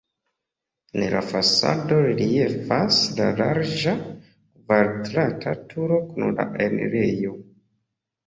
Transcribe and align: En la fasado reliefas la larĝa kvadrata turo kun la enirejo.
En 0.99 1.03
la 1.15 1.19
fasado 1.31 1.97
reliefas 2.05 2.97
la 3.19 3.27
larĝa 3.41 3.93
kvadrata 4.05 5.53
turo 5.75 6.01
kun 6.07 6.33
la 6.39 6.47
enirejo. 6.69 7.37